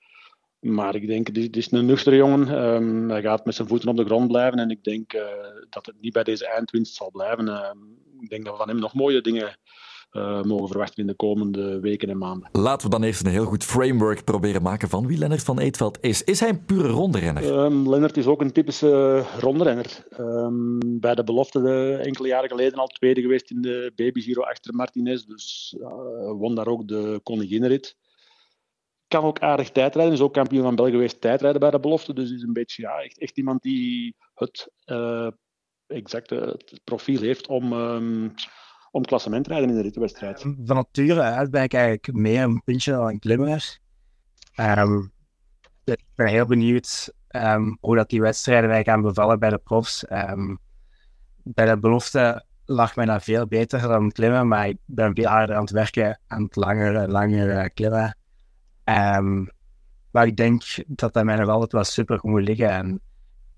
Maar 0.60 0.96
ik 0.96 1.08
denk, 1.08 1.34
dit 1.34 1.58
is 1.58 1.72
een 1.72 1.86
nuchtere 1.86 2.15
jongen. 2.15 2.63
Um, 2.63 3.10
hij 3.10 3.22
gaat 3.22 3.46
met 3.46 3.55
zijn 3.55 3.67
voeten 3.67 3.89
op 3.89 3.98
de 3.98 4.05
grond 4.05 4.27
blijven. 4.27 4.60
En 4.60 4.70
ik 4.70 4.84
denk 4.84 5.13
uh, 5.13 5.22
dat 5.70 5.86
het 5.86 5.96
niet 6.00 6.13
bij 6.13 6.24
deze 6.24 6.48
eindwinst 6.48 6.96
zal 6.96 7.12
blijven. 7.12 7.48
Uh, 7.48 7.70
ik 8.20 8.29
denk 8.29 8.44
dat 8.44 8.53
we 8.53 8.60
van 8.60 8.70
hem 8.70 8.79
nog 8.79 8.94
mooie 8.94 9.22
dingen 9.22 9.58
uh, 10.15 10.41
mogen 10.41 10.67
verwachten 10.67 11.01
in 11.01 11.07
de 11.07 11.15
komende 11.15 11.79
weken 11.79 12.10
en 12.10 12.17
maanden. 12.17 12.50
Laten 12.51 12.89
we 12.89 12.93
dan 12.93 13.03
eerst 13.03 13.25
een 13.25 13.31
heel 13.31 13.45
goed 13.45 13.63
framework 13.63 14.24
proberen 14.24 14.62
maken 14.62 14.89
van 14.89 15.07
wie 15.07 15.17
Lennart 15.17 15.43
van 15.43 15.60
Eetveld 15.60 15.98
is. 16.01 16.24
Is 16.24 16.39
hij 16.39 16.50
een 16.50 16.65
pure 16.65 16.88
rondrenner? 16.88 17.60
Um, 17.60 17.89
Lennart 17.89 18.17
is 18.17 18.25
ook 18.25 18.41
een 18.41 18.51
typische 18.51 19.24
rondrenner. 19.39 20.07
Um, 20.19 21.00
bij 21.00 21.15
de 21.15 21.24
belofte 21.24 21.62
de, 21.62 22.00
enkele 22.03 22.27
jaren 22.27 22.50
geleden 22.50 22.79
al 22.79 22.88
tweede 22.88 23.22
geweest 23.22 23.51
in 23.51 23.62
de 23.62 23.91
Baby 23.95 24.22
Giro 24.22 24.41
achter 24.41 24.75
Martinez. 24.75 25.24
Dus 25.24 25.75
uh, 25.79 25.88
won 26.31 26.55
daar 26.55 26.67
ook 26.67 26.88
de 26.88 27.19
koninginrit. 27.24 27.95
Kan 29.07 29.24
ook 29.24 29.39
aardig 29.39 29.72
tijdrijden. 29.72 30.13
Is 30.13 30.22
ook 30.22 30.34
kampioen 30.34 30.63
van 30.63 30.75
België 30.75 30.91
geweest 30.91 31.22
tijdrijden 31.22 31.60
bij 31.60 31.72
de 31.72 31.79
belofte. 31.79 32.13
Dus 32.13 32.31
is 32.31 32.41
een 32.41 32.53
beetje 32.53 32.81
ja, 32.81 33.01
echt, 33.01 33.19
echt 33.19 33.38
iemand 33.38 33.62
die 33.62 34.15
het 34.34 34.69
uh, 34.86 35.27
exacte 35.88 36.36
het 36.36 36.81
profiel 36.84 37.22
heeft 37.22 37.48
om... 37.48 37.74
Um, 37.74 38.34
om 38.96 39.06
klassement 39.06 39.48
rijden 39.48 39.70
in 39.70 39.75
de 39.75 39.82
rittenwedstrijd. 39.82 40.42
Van 40.42 40.75
nature 40.75 41.22
uit 41.22 41.52
ben 41.52 41.64
ik 41.64 41.74
eigenlijk 41.74 42.14
meer 42.14 42.44
een 42.44 42.62
puntje 42.64 42.92
dan 42.92 43.08
een 43.08 43.20
klimmer. 43.20 43.80
Um, 44.60 45.12
ben 46.16 46.28
heel 46.28 46.46
benieuwd 46.46 47.14
ehm, 47.28 47.75
hoe 47.80 47.96
dat 47.96 48.10
die 48.10 48.22
wedstrijden 48.22 48.70
wij 48.70 48.84
gaan 48.84 49.02
bevallen 49.02 49.40
bij 49.40 49.50
de 49.50 49.58
profs. 49.58 50.06
Ehm, 50.06 50.56
bij 51.44 51.66
de 51.66 51.80
belofte 51.80 52.46
lag 52.66 52.96
mij 52.96 53.06
dat 53.06 53.24
veel 53.24 53.48
beter 53.48 53.82
dan 53.82 54.12
klimmen, 54.12 54.48
maar 54.48 54.68
ik 54.68 54.78
ben 54.86 55.16
veel 55.16 55.25
harder 55.25 55.56
aan 55.56 55.62
het 55.62 55.72
werken 55.72 56.20
aan 56.28 56.44
het 56.44 56.56
langer, 56.56 57.10
langer 57.10 57.50
uh, 57.50 57.66
klimmen. 57.74 58.18
Um, 58.84 59.50
maar 60.12 60.28
ik 60.28 60.38
denk 60.38 60.64
dat 60.88 61.14
dat 61.14 61.24
mij 61.24 61.36
nog 61.36 61.50
altijd 61.50 61.72
wel 61.72 61.84
super 61.84 62.20
moet 62.22 62.42
liggen. 62.42 62.70
En 62.70 63.02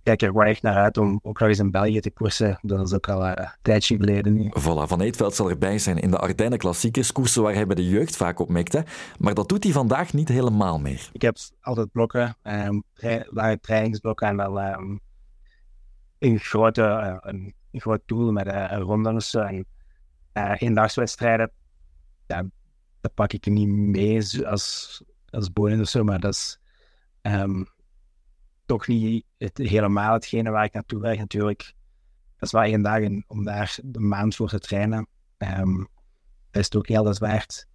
kijk 0.08 0.22
er 0.22 0.34
wel 0.34 0.44
echt 0.44 0.62
naar 0.62 0.76
uit 0.76 0.98
om 0.98 1.20
ook 1.24 1.40
nog 1.40 1.50
eens 1.50 1.60
in 1.60 1.72
België 1.72 2.00
te 2.00 2.12
koersen. 2.12 2.60
Dat 2.62 2.88
is 2.88 2.94
ook 2.94 3.10
al 3.10 3.26
uh, 3.26 3.32
een 3.36 3.50
tijdje 3.62 3.98
geleden 3.98 4.34
nu. 4.34 4.52
Voilà, 4.60 4.88
Van 4.88 5.02
Eetveld 5.02 5.36
zal 5.36 5.50
erbij 5.50 5.78
zijn 5.80 5.98
in 5.98 6.12
de 6.12 6.18
Ardennen 6.18 6.60
Klassiekers, 6.60 7.12
koersen 7.12 7.42
waar 7.42 7.54
hij 7.54 7.66
bij 7.66 7.76
de 7.76 7.90
jeugd 7.90 8.16
vaak 8.16 8.40
op 8.40 8.50
mikte. 8.50 8.86
Maar 9.20 9.34
dat 9.34 9.50
doet 9.50 9.64
hij 9.64 9.74
vandaag 9.74 10.14
niet 10.14 10.28
helemaal 10.28 10.80
meer. 10.80 11.10
Ik 11.12 11.22
heb 11.22 11.38
altijd 11.62 11.92
blokken, 11.92 12.36
um, 12.44 12.84
lange 13.30 13.60
trainingsblokken 13.60 14.28
en 14.28 14.38
dan 14.38 14.58
um, 14.58 15.00
een, 16.20 16.40
grote, 16.40 16.82
uh, 16.82 17.18
een, 17.20 17.54
een 17.72 17.82
groot 17.82 18.02
doel 18.06 18.32
met 18.32 18.48
uh, 18.48 18.66
een 18.70 18.82
ronde 18.82 19.22
en 19.32 19.66
uh, 20.34 20.54
eendagswedstrijden. 20.58 21.52
Ja, 22.28 22.46
dat 23.02 23.14
pak 23.14 23.34
ik 23.34 23.46
niet 23.46 23.70
mee 23.70 24.48
als, 24.48 25.02
als 25.30 25.54
bonus 25.54 25.80
of 25.80 25.88
zo, 25.88 26.04
maar 26.04 26.20
dat 26.20 26.34
is 26.34 26.60
um, 27.22 27.68
toch 28.66 28.88
niet 28.88 29.26
het, 29.38 29.58
helemaal 29.58 30.14
hetgene 30.14 30.50
waar 30.50 30.66
ik 30.66 30.74
naartoe 30.74 31.02
werk 31.02 31.18
natuurlijk. 31.18 31.74
Dat 32.38 32.48
is 32.48 32.52
wel 32.52 32.62
één 32.62 32.82
dag 32.82 33.00
in, 33.00 33.24
om 33.28 33.44
daar 33.44 33.78
de 33.84 34.00
maand 34.00 34.36
voor 34.36 34.50
te 34.50 34.60
trainen. 34.60 35.08
Um, 35.38 35.78
dat 36.52 36.62
is 36.62 36.66
het 36.66 36.76
ook 36.76 36.88
heel 36.88 37.04
dat 37.04 37.18
waard. 37.18 37.68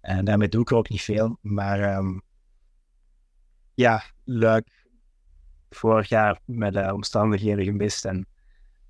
En 0.00 0.24
daarmee 0.24 0.48
doe 0.48 0.60
ik 0.60 0.70
er 0.70 0.76
ook 0.76 0.88
niet 0.88 1.02
veel. 1.02 1.38
Maar 1.40 1.96
um, 1.96 2.22
ja, 3.74 4.02
leuk. 4.24 4.84
Vorig 5.70 6.08
jaar 6.08 6.40
met 6.44 6.72
de 6.72 6.94
omstandigheden 6.94 7.64
gemist. 7.64 8.04
En 8.04 8.26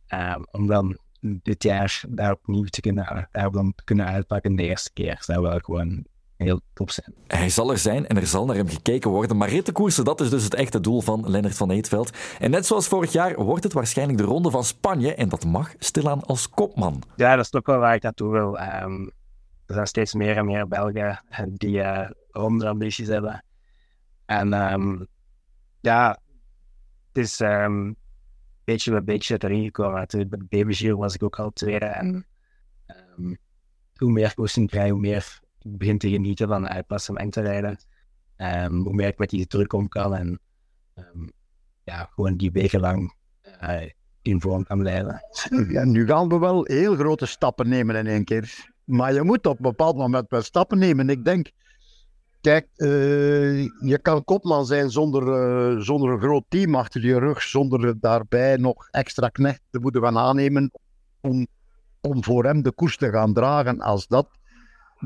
um, 0.09 0.47
om 0.50 0.66
dan 0.66 0.99
dit 1.21 1.62
jaar 1.62 2.04
daar 2.09 2.33
opnieuw 2.33 2.64
te 2.64 2.80
kunnen, 2.80 3.28
daarop 3.33 3.52
dan 3.52 3.75
kunnen 3.85 4.06
uitpakken 4.06 4.56
de 4.56 4.62
eerste 4.62 4.92
keer, 4.92 5.16
zou 5.21 5.42
wel 5.42 5.59
gewoon 5.59 6.06
heel 6.37 6.61
top 6.73 6.90
zijn. 6.90 7.14
Hij 7.26 7.49
zal 7.49 7.71
er 7.71 7.78
zijn 7.78 8.07
en 8.07 8.16
er 8.16 8.26
zal 8.26 8.45
naar 8.45 8.57
hem 8.57 8.69
gekeken 8.69 9.11
worden. 9.11 9.37
Maar 9.37 9.49
rittenkoersen, 9.49 10.05
dat 10.05 10.21
is 10.21 10.31
dus 10.31 10.45
het 10.45 10.55
echte 10.55 10.81
doel 10.81 11.00
van 11.00 11.31
Lennart 11.31 11.57
van 11.57 11.71
Eetveld. 11.71 12.11
En 12.38 12.50
net 12.50 12.66
zoals 12.66 12.88
vorig 12.88 13.12
jaar 13.12 13.43
wordt 13.43 13.64
het 13.64 13.73
waarschijnlijk 13.73 14.19
de 14.19 14.25
Ronde 14.25 14.50
van 14.50 14.64
Spanje. 14.64 15.14
En 15.14 15.28
dat 15.28 15.45
mag 15.45 15.75
stilaan 15.78 16.25
als 16.25 16.50
kopman. 16.50 17.02
Ja, 17.16 17.37
dat 17.37 17.45
is 17.45 17.52
ook 17.52 17.66
wel 17.66 17.78
waar 17.78 17.95
ik 17.95 18.02
naartoe 18.02 18.33
wil. 18.33 18.59
Um, 18.61 19.11
er 19.66 19.75
zijn 19.75 19.87
steeds 19.87 20.14
meer 20.14 20.37
en 20.37 20.47
meer 20.47 20.69
Belgen 20.69 21.21
die 21.49 21.76
uh, 21.76 22.11
ronde-ambities 22.31 23.09
hebben. 23.09 23.45
En 24.26 24.73
um, 24.73 25.07
ja, 25.81 26.19
het 27.12 27.25
is 27.25 27.40
um, 27.40 27.97
beetje 28.64 28.90
bij 28.90 29.05
beetje 29.05 29.37
erin 29.38 29.64
gekomen. 29.64 29.99
Natuurlijk, 29.99 30.31
bij 30.31 30.40
de 30.49 30.64
BBG 30.64 30.93
was 30.93 31.14
ik 31.14 31.23
ook 31.23 31.38
al 31.38 31.50
tweede. 31.50 31.85
En 31.85 32.26
hoe 33.97 34.12
meer 34.12 34.35
koersen 34.35 34.62
ik 34.62 34.69
krijg, 34.69 34.90
hoe 34.90 35.00
meer 35.00 35.40
begin 35.66 35.99
te 35.99 36.11
genieten 36.11 36.49
van 36.49 36.68
uitpassen 36.68 37.30
te 37.30 37.40
rijden. 37.40 37.78
Um, 38.37 38.82
hoe 38.82 38.94
meer 38.94 39.08
ik 39.08 39.18
met 39.18 39.30
die 39.30 39.46
druk 39.46 39.73
om 39.73 39.88
kan 39.88 40.14
en 40.14 40.40
um, 40.94 41.32
ja, 41.85 42.08
gewoon 42.14 42.37
die 42.37 42.50
weken 42.50 42.80
lang 42.80 43.14
uh, 43.62 43.82
in 44.23 44.40
vorm 44.40 44.64
kan 44.64 44.78
blijven. 44.78 45.20
Nu 45.92 46.06
gaan 46.06 46.28
we 46.28 46.38
wel 46.38 46.64
heel 46.64 46.94
grote 46.94 47.26
stappen 47.26 47.68
nemen 47.68 47.96
in 47.96 48.06
één 48.06 48.25
keer. 48.25 48.75
Maar 48.85 49.12
je 49.12 49.23
moet 49.23 49.46
op 49.46 49.56
een 49.56 49.62
bepaald 49.62 49.96
moment 49.96 50.30
wel 50.30 50.42
stappen 50.42 50.78
nemen. 50.78 51.08
Ik 51.08 51.25
denk, 51.25 51.50
kijk, 52.40 52.68
uh, 52.76 53.62
je 53.64 53.99
kan 54.02 54.25
kopman 54.25 54.66
zijn 54.66 54.90
zonder, 54.90 55.23
uh, 55.23 55.80
zonder 55.80 56.11
een 56.11 56.20
groot 56.20 56.44
team 56.49 56.75
achter 56.75 57.04
je 57.04 57.18
rug, 57.18 57.42
zonder 57.42 58.00
daarbij 58.00 58.56
nog 58.56 58.88
extra 58.90 59.28
knecht 59.28 59.61
te 59.70 59.78
moeten 59.78 60.02
gaan 60.02 60.18
aannemen 60.18 60.70
om, 61.20 61.46
om 62.00 62.25
voor 62.25 62.44
hem 62.44 62.62
de 62.62 62.73
koers 62.73 62.96
te 62.96 63.11
gaan 63.11 63.32
dragen. 63.32 63.80
Als 63.80 64.06
dat 64.06 64.28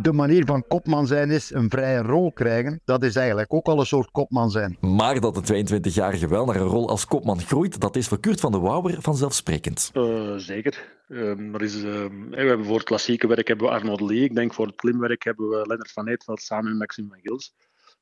de 0.03 0.13
manier 0.13 0.45
van 0.45 0.67
kopman 0.69 1.07
zijn 1.07 1.31
is 1.31 1.51
een 1.53 1.71
vrije 1.71 2.03
rol 2.03 2.33
krijgen. 2.33 2.81
Dat 2.85 3.03
is 3.03 3.17
eigenlijk 3.17 3.53
ook 3.53 3.67
al 3.67 3.79
een 3.79 3.87
soort 3.87 4.11
kopman 4.11 4.51
zijn. 4.51 4.77
Maar 4.81 5.21
dat 5.21 5.47
de 5.47 5.65
22-jarige 5.65 6.29
wel 6.29 6.45
naar 6.45 6.57
een 6.57 6.63
rol 6.63 6.89
als 6.89 7.07
kopman 7.07 7.41
groeit, 7.41 7.81
dat 7.81 7.97
is 7.97 8.09
voor 8.09 8.21
Kurt 8.21 8.41
van 8.41 8.53
de 8.53 8.59
Wouwer 8.59 9.03
vanzelfsprekend. 9.03 9.91
Uh, 9.95 10.37
zeker. 10.37 10.99
Er 11.09 11.63
is, 11.63 11.77
uh, 11.77 11.83
we 12.31 12.37
hebben 12.37 12.67
voor 12.67 12.77
het 12.77 12.85
klassieke 12.85 13.27
werk 13.27 13.49
hebben 13.49 13.67
we 13.67 13.73
Arnold 13.73 14.01
Lee. 14.01 14.25
Ik 14.25 14.35
denk 14.35 14.55
voor 14.55 14.67
het 14.67 14.77
klimwerk 14.77 15.25
hebben 15.25 15.49
we 15.49 15.67
Lennart 15.67 15.93
van 15.93 16.09
Eetveld 16.09 16.41
samen 16.41 16.71
met 16.71 16.79
Maxime 16.79 17.09
van 17.09 17.21
Gils. 17.23 17.55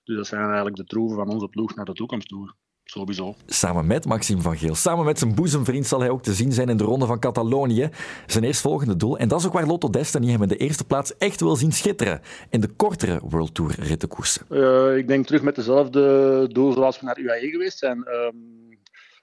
Dus 0.04 0.16
dat 0.16 0.26
zijn 0.26 0.44
eigenlijk 0.44 0.76
de 0.76 0.84
troeven 0.84 1.16
van 1.16 1.28
onze 1.28 1.48
ploeg 1.48 1.74
naar 1.74 1.84
de 1.84 1.92
toekomst 1.92 2.28
toe. 2.28 2.54
Sowieso. 2.90 3.34
Samen 3.46 3.86
met 3.86 4.04
Maxime 4.04 4.40
van 4.40 4.56
Geel. 4.56 4.74
Samen 4.74 5.04
met 5.04 5.18
zijn 5.18 5.34
boezemvriend 5.34 5.86
zal 5.86 6.00
hij 6.00 6.10
ook 6.10 6.22
te 6.22 6.32
zien 6.32 6.52
zijn 6.52 6.68
in 6.68 6.76
de 6.76 6.84
Ronde 6.84 7.06
van 7.06 7.18
Catalonië. 7.18 7.90
Zijn 8.26 8.44
eerstvolgende 8.44 8.96
doel. 8.96 9.18
En 9.18 9.28
dat 9.28 9.40
is 9.40 9.46
ook 9.46 9.52
waar 9.52 9.66
Lotto 9.66 9.90
Destiny 9.90 10.30
hem 10.30 10.42
in 10.42 10.48
de 10.48 10.56
eerste 10.56 10.84
plaats 10.84 11.16
echt 11.16 11.40
wil 11.40 11.56
zien 11.56 11.72
schitteren. 11.72 12.20
In 12.50 12.60
de 12.60 12.68
kortere 12.68 13.20
World 13.24 13.54
Tour 13.54 13.74
rittenkoersen. 13.78 14.46
Uh, 14.50 14.96
ik 14.96 15.08
denk 15.08 15.26
terug 15.26 15.42
met 15.42 15.54
dezelfde 15.54 16.48
doel 16.52 16.72
zoals 16.72 17.00
we 17.00 17.06
naar 17.06 17.18
UAE 17.18 17.50
geweest 17.50 17.78
zijn. 17.78 17.98
Um, 17.98 18.78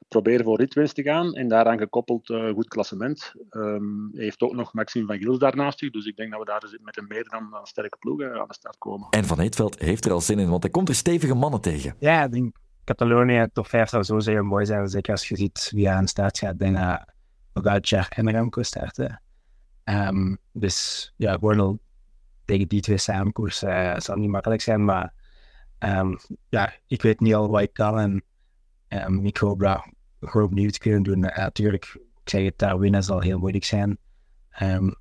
proberen 0.07 0.45
voor 0.45 0.57
ritwinst 0.57 0.95
te 0.95 1.03
gaan. 1.03 1.33
En 1.33 1.47
daaraan 1.47 1.77
gekoppeld 1.77 2.29
uh, 2.29 2.49
goed 2.49 2.67
klassement. 2.67 3.33
Um, 3.51 4.09
hij 4.13 4.23
heeft 4.23 4.41
ook 4.41 4.53
nog 4.53 4.73
Maxime 4.73 5.05
van 5.05 5.17
Gils 5.17 5.39
daarnaast 5.39 5.79
zich. 5.79 5.91
Dus 5.91 6.05
ik 6.05 6.15
denk 6.15 6.31
dat 6.31 6.39
we 6.39 6.45
daar 6.45 6.79
met 6.81 6.97
een 6.97 7.07
meer 7.07 7.27
dan 7.29 7.41
een 7.41 7.65
sterke 7.65 7.97
ploeg 7.99 8.21
aan 8.23 8.47
de 8.47 8.53
start 8.53 8.77
komen. 8.77 9.07
En 9.09 9.25
Van 9.25 9.39
Eetveld 9.39 9.79
heeft 9.79 10.05
er 10.05 10.11
al 10.11 10.21
zin 10.21 10.39
in, 10.39 10.49
want 10.49 10.63
hij 10.63 10.71
komt 10.71 10.89
er 10.89 10.95
stevige 10.95 11.33
mannen 11.33 11.61
tegen. 11.61 11.95
Ja, 11.99 12.23
ik 12.23 12.31
denk 12.31 12.55
Catalonië 12.85 13.47
top 13.53 13.67
5 13.67 13.89
zou 13.89 14.03
zo 14.03 14.19
zeker 14.19 14.45
mooi 14.45 14.65
zijn. 14.65 14.87
Zeker 14.87 15.11
als 15.11 15.27
je 15.27 15.35
ziet 15.35 15.71
wie 15.73 15.89
aan 15.89 16.03
de 16.03 16.09
start 16.09 16.37
gaat. 16.37 16.59
dat 16.59 17.05
Pogacar 17.53 18.07
en 18.09 18.31
Remco 18.31 18.63
starten. 18.63 19.21
Um, 19.83 20.37
dus 20.51 21.13
ja, 21.17 21.33
gewoon 21.33 21.79
tegen 22.45 22.67
die 22.67 22.81
twee 22.81 22.97
samen 22.97 23.31
koersen 23.31 23.69
uh, 23.69 23.99
zal 23.99 24.15
niet 24.15 24.29
makkelijk 24.29 24.61
zijn. 24.61 24.85
Maar 24.85 25.13
um, 25.79 26.17
ja, 26.49 26.73
ik 26.87 27.01
weet 27.01 27.19
niet 27.19 27.35
al 27.35 27.49
wat 27.49 27.61
ik 27.61 27.73
kan. 27.73 27.99
En 27.99 28.23
um, 29.05 29.25
ik 29.25 29.37
hoop 29.37 29.59
dat 29.59 29.87
gewoon 30.19 30.45
opnieuw 30.45 30.69
te 30.69 30.79
kunnen 30.79 31.03
doen. 31.03 31.19
Natuurlijk, 31.19 31.85
ik 32.23 32.29
zeg 32.29 32.43
het, 32.43 32.57
daar 32.57 32.79
winnen 32.79 33.03
zal 33.03 33.19
heel 33.19 33.39
moeilijk 33.39 33.65
zijn. 33.65 33.97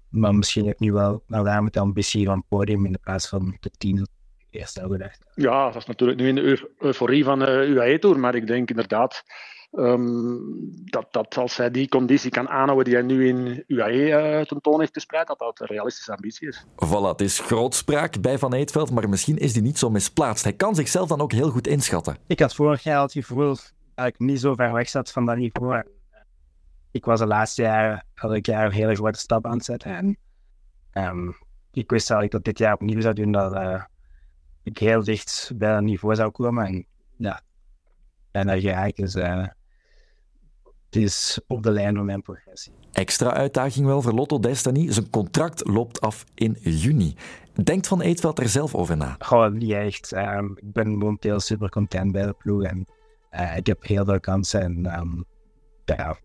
Maar 0.09 0.35
misschien 0.35 0.65
heb 0.65 0.75
ik 0.75 0.81
nu 0.81 0.93
wel 0.93 1.23
nou, 1.27 1.45
daar 1.45 1.63
met 1.63 1.73
de 1.73 1.81
ambitie 1.81 2.27
van 2.27 2.37
het 2.37 2.49
podium 2.49 2.87
in 2.87 2.99
plaats 3.01 3.29
van 3.29 3.57
de 3.61 3.71
tien 3.71 4.07
eerst 4.55 4.81
al 4.83 4.89
gedacht. 4.89 5.25
Ja, 5.35 5.67
dat 5.67 5.77
is 5.77 5.87
natuurlijk 5.87 6.21
nu 6.21 6.29
in 6.29 6.35
de 6.35 6.71
euforie 6.79 7.25
van 7.25 7.39
de 7.39 7.67
UAE-tour, 7.69 8.19
maar 8.19 8.35
ik 8.35 8.47
denk 8.47 8.71
inderdaad 8.71 9.25
um, 9.73 10.41
dat, 10.85 11.07
dat 11.11 11.37
als 11.37 11.57
hij 11.57 11.71
die 11.71 11.89
conditie 11.89 12.31
kan 12.31 12.49
aanhouden 12.49 12.85
die 12.85 12.95
hij 12.95 13.03
nu 13.03 13.29
in 13.29 13.65
UAE 13.67 14.39
uh, 14.39 14.41
tentoon 14.41 14.81
heeft 14.81 14.93
gespreid, 14.93 15.27
dat 15.27 15.39
dat 15.39 15.61
een 15.61 15.67
realistische 15.67 16.13
ambitie 16.13 16.49
is. 16.49 16.67
Voilà, 16.75 17.09
het 17.09 17.21
is 17.21 17.39
grootspraak 17.39 18.21
bij 18.21 18.39
Van 18.39 18.55
Eetveld, 18.55 18.91
maar 18.91 19.09
misschien 19.09 19.39
is 19.39 19.53
die 19.53 19.63
niet 19.63 19.79
zo 19.79 19.91
misplaatst. 19.91 20.45
Hij 20.45 20.53
kan 20.53 20.75
zichzelf 20.75 21.09
dan 21.09 21.21
ook 21.21 21.33
heel 21.33 21.51
goed 21.51 21.67
inschatten. 21.67 22.17
Ik 22.27 22.41
had 22.41 22.55
vorig 22.55 22.83
jaar 22.83 23.03
het 23.03 23.13
gevoel 23.13 23.57
dat 23.95 24.07
ik 24.07 24.19
niet 24.19 24.41
zo 24.41 24.55
ver 24.55 24.73
weg 24.73 24.89
zat 24.89 25.13
van 25.13 25.27
dat 25.27 25.37
niveau. 25.37 25.83
Ik 26.91 27.05
was 27.05 27.19
de 27.19 27.27
laatste 27.27 27.63
jaren, 27.63 28.07
elk 28.15 28.47
jaar 28.47 28.67
een 28.67 28.73
hele 28.73 28.95
grote 28.95 29.19
stap 29.19 29.47
aan 29.47 29.57
het 29.57 29.65
zetten. 29.65 29.91
En 29.91 30.19
um, 30.93 31.37
ik 31.73 31.91
wist 31.91 32.09
dat 32.09 32.23
ik 32.23 32.31
dat 32.31 32.45
dit 32.45 32.59
jaar 32.59 32.75
opnieuw 32.75 33.01
zou 33.01 33.15
doen, 33.15 33.33
dat... 33.33 33.53
Uh, 33.53 33.83
ik 34.65 34.79
heel 34.79 35.05
dicht 35.05 35.53
bij 35.55 35.77
een 35.77 35.85
niveau 35.85 36.15
zou 36.15 36.31
komen. 36.31 36.67
En 36.67 36.87
ja, 37.17 37.41
en 38.31 38.61
ga 38.61 38.85
ik. 38.85 38.97
Dus 38.97 39.15
uh, 39.15 39.47
het 40.65 41.03
is 41.03 41.41
op 41.47 41.63
de 41.63 41.71
lijn 41.71 41.95
van 41.95 42.05
mijn 42.05 42.23
progressie. 42.23 42.73
Extra 42.93 43.33
uitdaging 43.33 43.87
wel 43.87 44.03
voor 44.03 44.13
Lotto 44.13 44.39
Destiny. 44.39 44.93
Zijn 44.93 45.11
contract 45.11 45.69
loopt 45.69 46.01
af 46.01 46.25
in 46.35 46.57
juni. 46.61 47.15
Denkt 47.63 47.87
Van 47.87 48.01
Eetveld 48.01 48.39
er 48.39 48.49
zelf 48.49 48.75
over 48.75 48.97
na? 48.97 49.17
Gewoon 49.19 49.57
niet 49.57 49.71
echt. 49.71 50.13
Um, 50.13 50.53
ik 50.57 50.73
ben 50.73 50.89
momenteel 50.89 51.41
super 51.41 51.69
content 51.69 52.13
bij 52.13 52.27
de 52.27 52.33
ploeg. 52.33 52.63
En 52.63 52.87
uh, 53.33 53.57
ik 53.57 53.67
heb 53.67 53.83
heel 53.83 54.05
veel 54.05 54.21
kansen. 54.21 54.61
En 54.61 55.01
um, 55.01 55.25
ja, 55.85 56.17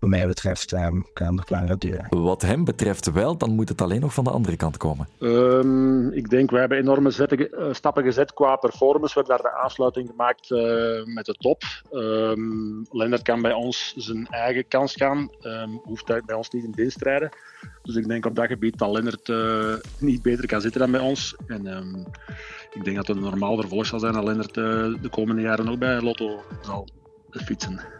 wat 0.00 0.10
mij 0.10 0.26
betreft 0.26 0.72
um, 0.72 1.06
kan 1.12 1.38
het 1.38 1.50
langer 1.50 1.78
duren. 1.78 2.06
Wat 2.08 2.42
hem 2.42 2.64
betreft 2.64 3.12
wel, 3.12 3.36
dan 3.36 3.54
moet 3.54 3.68
het 3.68 3.80
alleen 3.80 4.00
nog 4.00 4.14
van 4.14 4.24
de 4.24 4.30
andere 4.30 4.56
kant 4.56 4.76
komen. 4.76 5.08
Um, 5.18 6.12
ik 6.12 6.30
denk, 6.30 6.50
we 6.50 6.58
hebben 6.58 6.78
enorme 6.78 7.10
zetten, 7.10 7.40
uh, 7.40 7.72
stappen 7.72 8.02
gezet 8.02 8.34
qua 8.34 8.56
performance. 8.56 9.14
We 9.14 9.20
hebben 9.20 9.42
daar 9.42 9.52
de 9.52 9.58
aansluiting 9.58 10.08
gemaakt 10.08 10.50
uh, 10.50 11.14
met 11.14 11.26
de 11.26 11.34
top. 11.38 11.62
Um, 11.92 12.86
Lennart 12.90 13.22
kan 13.22 13.42
bij 13.42 13.52
ons 13.52 13.94
zijn 13.96 14.26
eigen 14.26 14.68
kans 14.68 14.94
gaan. 14.94 15.30
hoeft 15.82 16.08
hij 16.08 16.22
bij 16.26 16.36
ons 16.36 16.50
niet 16.50 16.64
in 16.64 16.70
dienst 16.70 16.98
te 16.98 17.04
rijden. 17.04 17.30
Dus 17.82 17.96
ik 17.96 18.08
denk 18.08 18.26
op 18.26 18.34
dat 18.34 18.46
gebied 18.46 18.78
dat 18.78 18.90
Lennart 18.90 19.28
uh, 19.28 19.74
niet 19.98 20.22
beter 20.22 20.46
kan 20.46 20.60
zitten 20.60 20.80
dan 20.80 20.90
bij 20.90 21.00
ons. 21.00 21.36
En 21.46 21.66
ik 22.72 22.84
denk 22.84 22.96
dat 22.96 23.06
het 23.06 23.16
een 23.16 23.22
normaal 23.22 23.56
vervolg 23.56 23.86
zal 23.86 23.98
zijn 23.98 24.12
dat 24.12 24.24
Lennart 24.24 24.54
de 24.54 25.08
komende 25.10 25.42
jaren 25.42 25.68
ook 25.68 25.78
bij 25.78 26.00
Lotto 26.00 26.42
zal 26.62 26.86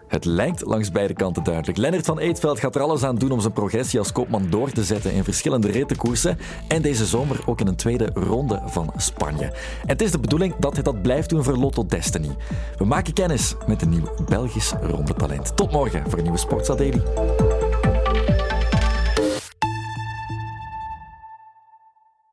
Het 0.09 0.25
lijkt 0.25 0.65
langs 0.67 0.91
beide 0.91 1.15
kanten 1.15 1.43
duidelijk. 1.45 1.79
Lennart 1.79 2.07
van 2.07 2.19
Eetveld 2.19 2.61
gaat 2.61 2.75
er 2.75 2.81
alles 2.81 3.03
aan 3.03 3.17
doen 3.17 3.31
om 3.31 3.41
zijn 3.41 3.53
progressie 3.53 3.99
als 3.99 4.13
koopman 4.13 4.51
door 4.51 4.71
te 4.71 4.85
zetten 4.85 5.13
in 5.13 5.25
verschillende 5.25 5.71
rittenkoersen. 5.71 6.39
En 6.69 6.83
deze 6.83 7.07
zomer 7.07 7.41
ook 7.47 7.61
in 7.61 7.67
een 7.67 7.77
tweede 7.77 8.11
ronde 8.15 8.63
van 8.67 8.93
Spanje. 8.97 9.45
En 9.45 9.89
het 9.89 10.03
is 10.03 10.11
de 10.11 10.19
bedoeling 10.19 10.55
dat 10.59 10.75
hij 10.75 10.83
dat 10.83 11.03
blijft 11.03 11.29
doen 11.29 11.45
voor 11.45 11.57
Lotto 11.57 11.87
Destiny. 11.87 12.37
We 12.77 12.85
maken 12.85 13.13
kennis 13.13 13.55
met 13.67 13.83
een 13.83 13.89
nieuw 13.89 14.15
Belgisch 14.29 14.73
rondetalent. 14.83 15.57
Tot 15.57 15.73
morgen 15.73 16.03
voor 16.03 16.19
een 16.19 16.23
nieuwe 16.23 16.39
Sportsa 16.39 16.75
Daily. 16.75 17.03